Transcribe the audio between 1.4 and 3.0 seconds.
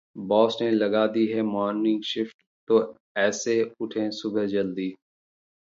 morning shift तो